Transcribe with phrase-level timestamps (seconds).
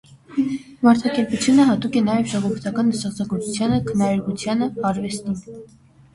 [0.85, 5.41] Մարդակերպությունը հատուկ է նաև ժողովրդական ստեղծագործությանը, քնարերգությանը, արվեստին։